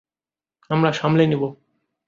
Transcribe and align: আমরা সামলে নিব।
আমরা 0.69 0.89
সামলে 0.91 1.23
নিব। 1.27 1.43